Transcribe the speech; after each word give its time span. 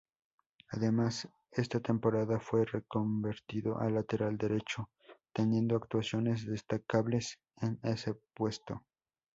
Además, 0.69 1.27
esta 1.51 1.79
temporada 1.79 2.39
fue 2.39 2.65
reconvertido 2.65 3.77
a 3.77 3.87
lateral 3.87 4.35
derecho, 4.35 4.89
teniendo 5.31 5.75
actuaciones 5.75 6.43
destacables 6.43 7.39
en 7.57 7.79
ese 7.83 8.15
puesto. 8.33 8.83